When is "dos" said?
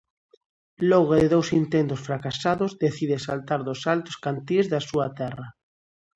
3.69-3.81